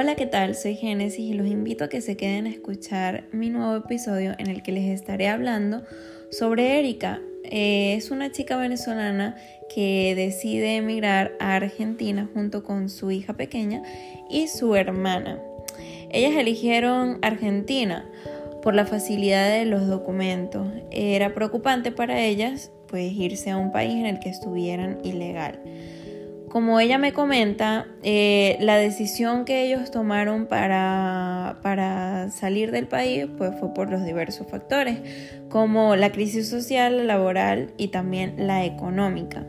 [0.00, 0.54] Hola, ¿qué tal?
[0.54, 4.46] Soy Génesis y los invito a que se queden a escuchar mi nuevo episodio en
[4.46, 5.82] el que les estaré hablando
[6.30, 7.20] sobre Erika.
[7.42, 9.34] Eh, es una chica venezolana
[9.74, 13.82] que decide emigrar a Argentina junto con su hija pequeña
[14.30, 15.40] y su hermana.
[16.12, 18.08] Ellas eligieron Argentina
[18.62, 20.68] por la facilidad de los documentos.
[20.92, 25.58] Era preocupante para ellas pues irse a un país en el que estuvieran ilegal.
[26.48, 33.26] Como ella me comenta, eh, la decisión que ellos tomaron para, para, salir del país
[33.36, 34.98] pues fue por los diversos factores,
[35.50, 39.44] como la crisis social, laboral y también la económica.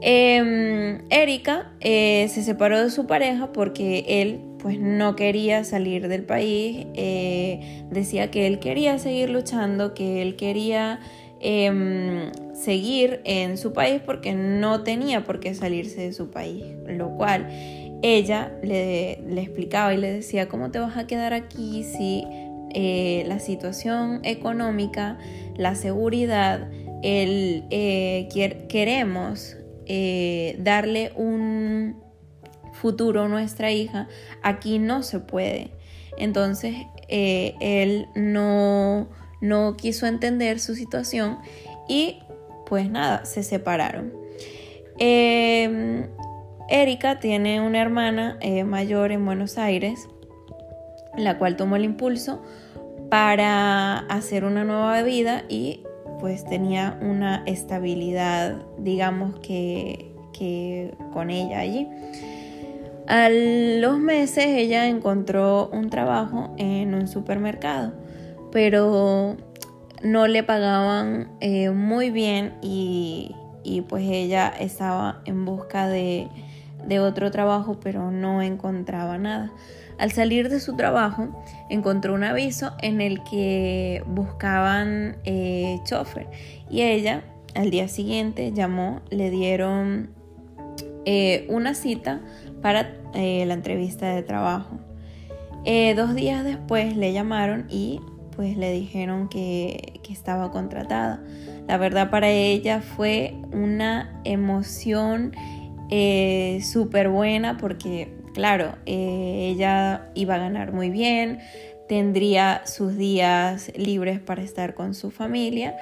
[0.00, 6.24] Em, Erika eh, se separó de su pareja porque él pues no quería salir del
[6.24, 11.00] país, eh, decía que él quería seguir luchando, que él quería
[11.40, 17.10] Em, seguir en su país porque no tenía por qué salirse de su país, lo
[17.10, 17.46] cual
[18.02, 22.24] ella le, explicaba y le decía, ¿cómo te vas a quedar aquí si
[22.74, 25.16] eh, la situación económica,
[25.56, 26.68] la seguridad,
[27.04, 28.28] el, eh,
[28.68, 32.02] queremos eh, darle un
[32.72, 34.08] futuro a nuestra hija,
[34.42, 35.70] aquí no se puede.
[36.16, 36.74] Entonces,
[37.08, 39.08] él no
[39.40, 41.38] no quiso entender su situación
[41.88, 42.20] y
[42.66, 44.12] pues nada, se separaron.
[44.98, 46.06] Em,
[46.68, 50.08] Erika tiene una hermana eh, mayor en Buenos Aires,
[51.16, 52.42] la cual tomó el impulso
[53.08, 55.82] para hacer una nueva vida y
[56.20, 61.88] pues tenía una estabilidad, digamos que, que con ella allí.
[63.06, 67.94] A los meses ella encontró un trabajo en un supermercado
[68.50, 69.36] pero
[70.02, 73.34] no le pagaban eh, muy bien y,
[73.88, 76.28] pues ella estaba en busca de,
[77.00, 79.52] otro trabajo pero no encontraba nada.
[79.98, 81.28] Al salir de su trabajo
[81.68, 86.28] encontró un aviso en el que buscaban eh, chofer
[86.70, 90.10] y ella al día siguiente llamó, le dieron
[91.04, 92.20] eh, una cita
[92.62, 94.78] para la entrevista de trabajo.
[95.96, 98.00] dos días después le llamaron y
[98.38, 101.20] pues le dijeron que, estaba contratada.
[101.66, 105.34] La verdad para ella fue una emoción
[105.90, 111.40] eh, súper buena porque, claro, eh, ella iba a ganar muy bien,
[111.88, 115.76] tendría sus días libres para estar con su familia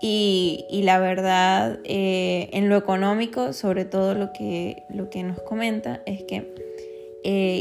[0.00, 6.00] y, la verdad eh, en lo económico, sobre todo lo que, lo que nos comenta
[6.06, 6.52] es que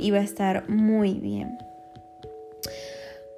[0.00, 1.58] iba a estar muy bien.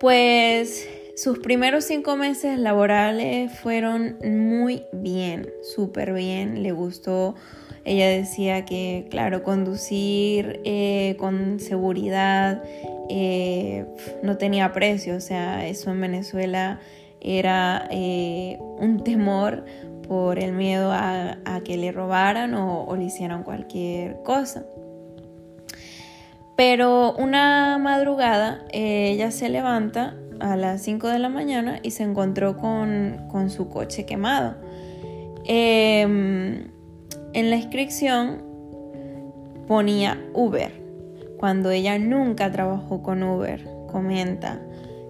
[0.02, 7.36] Pues sus primeros cinco meses laborales fueron muy bien, súper bien, le gustó.
[7.84, 12.64] Ella decía que, claro, conducir eh, con seguridad
[13.10, 13.86] eh,
[14.24, 16.80] no tenía precio, o sea, eso en Venezuela
[17.20, 19.64] era eh, un temor
[20.08, 24.64] por el miedo a, que le robaran o, o le hicieran cualquier cosa.
[26.56, 32.56] Pero una madrugada ella se levanta a las 5 de la mañana y se encontró
[32.56, 34.56] con, su coche quemado.
[35.44, 36.68] Em,
[37.32, 38.42] en la inscripción
[39.66, 40.72] ponía Uber,
[41.38, 44.60] cuando ella nunca trabajó con Uber, comenta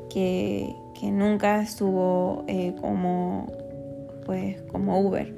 [0.09, 3.51] que, nunca estuvo eh, como,
[4.25, 5.35] pues, como Uber.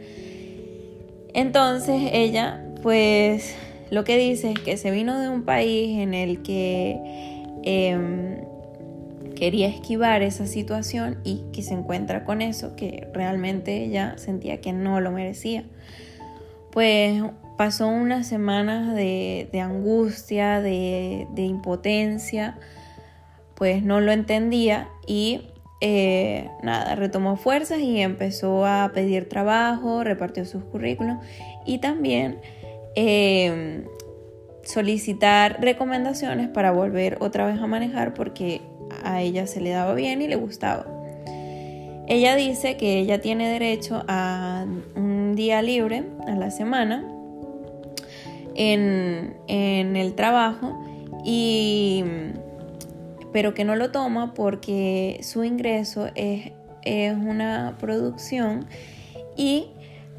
[1.33, 3.57] Entonces ella pues
[3.91, 6.99] lo que dice es que se vino de un país en el que
[7.63, 8.45] em,
[9.35, 14.73] quería esquivar esa situación y que se encuentra con eso que realmente ella sentía que
[14.73, 15.65] no lo merecía.
[16.71, 17.23] Pues
[17.57, 22.59] pasó unas semanas de, angustia, de, impotencia,
[23.55, 25.49] pues no lo entendía y
[25.81, 31.19] eh, nada, retomó fuerzas y empezó a pedir trabajo, repartió sus currículos
[31.67, 32.41] y también
[32.97, 33.85] eh,
[34.63, 38.61] solicitar recomendaciones para volver otra vez a manejar porque
[39.03, 40.87] a ella se le daba bien y le gustaba.
[42.07, 47.05] Ella dice que ella tiene derecho a un día libre a la semana
[48.55, 50.79] en, el trabajo
[51.25, 52.05] y
[53.33, 56.53] pero que no lo toma porque su ingreso es,
[56.83, 58.67] es una producción
[59.37, 59.69] y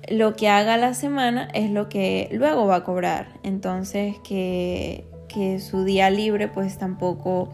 [0.10, 3.28] lo que haga la semana es lo que luego va a cobrar.
[3.44, 7.50] Entonces que, que su día libre pues tampoco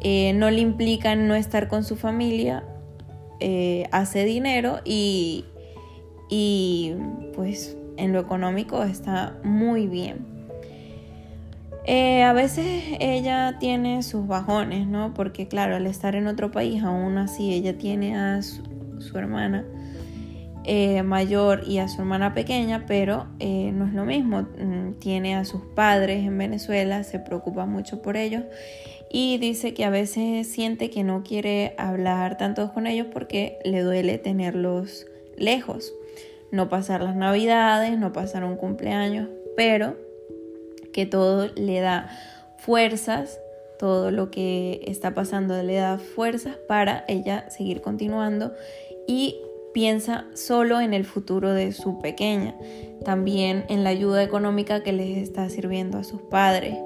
[0.00, 2.64] eh, no le implica no estar con su familia,
[3.40, 5.44] eh, hace dinero y,
[6.28, 6.94] y
[7.34, 10.36] pues en lo económico está muy bien.
[11.88, 15.14] Eh, a veces ella tiene sus bajones, ¿no?
[15.14, 18.62] Porque claro, al estar en otro país, aún así ella tiene a su,
[19.14, 19.64] hermana
[20.68, 24.42] eh, mayor y a su hermana pequeña, pero eh, no es lo mismo.
[24.42, 28.42] Mm, tiene a sus padres en Venezuela, se preocupa mucho por ellos
[29.08, 33.82] y dice que a veces siente que no quiere hablar tanto con ellos porque le
[33.82, 35.94] duele tenerlos lejos.
[36.50, 39.96] No pasar las navidades, no pasar un cumpleaños, pero
[40.92, 42.08] que todo le da
[42.58, 43.38] fuerzas,
[43.78, 48.52] todo lo que está pasando le da fuerzas para ella seguir continuando
[49.06, 49.36] y
[49.76, 52.54] piensa solo en el futuro de su pequeña,
[53.04, 56.78] también en la ayuda económica que les está sirviendo a sus padres.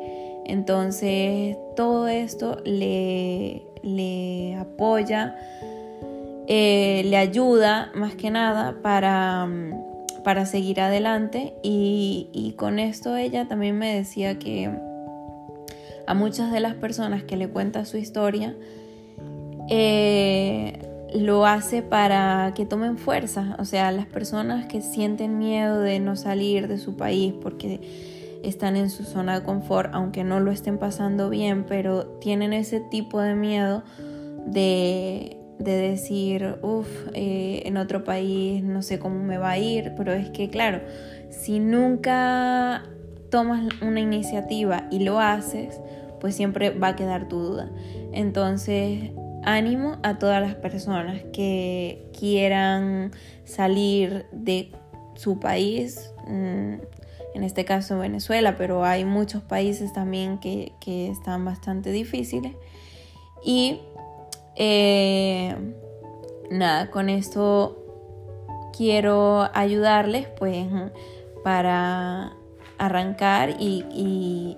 [0.45, 5.37] Entonces todo esto le, le apoya,
[6.49, 9.49] eh, le ayuda más que nada para,
[10.25, 14.69] para seguir adelante y, con esto ella también me decía que
[16.09, 18.57] a muchas de las personas que le cuenta su historia,
[19.69, 20.80] eh,
[21.15, 26.17] lo hace para que tomen fuerza, o sea, las personas que sienten miedo de no
[26.17, 27.81] salir de su país porque
[28.43, 32.81] están en su zona de confort, aunque no lo estén pasando bien, pero tienen ese
[32.81, 33.83] tipo de miedo
[34.47, 40.13] de, decir, uff, eh, en otro país no sé cómo me va a ir, pero
[40.13, 40.81] es que claro,
[41.29, 42.85] si nunca
[43.31, 45.81] tomas una iniciativa y lo haces,
[46.21, 47.71] pues siempre va a quedar tu duda.
[48.13, 49.11] Entonces,
[49.45, 53.13] ánimo a todas las personas que quieran
[53.45, 54.73] salir de
[55.15, 56.75] su país, mm,
[57.35, 60.73] en este caso Venezuela, pero hay muchos países también que,
[61.11, 62.55] están bastante difíciles.
[63.45, 63.81] Y
[64.57, 65.55] eh,
[66.51, 67.77] nada, con esto
[68.77, 70.67] quiero ayudarles pues
[71.45, 72.33] para
[72.79, 74.57] arrancar y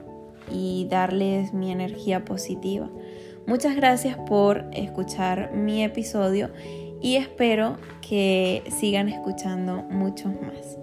[0.88, 2.88] darles mi energía positiva.
[3.46, 6.50] Muchas gracias por escuchar mi episodio
[7.00, 10.81] y espero que sigan escuchando muchos más.